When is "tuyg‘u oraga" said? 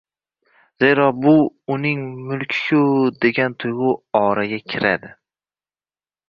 3.65-4.61